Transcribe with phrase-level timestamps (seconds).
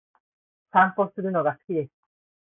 [0.71, 1.91] 散歩するのが好きです。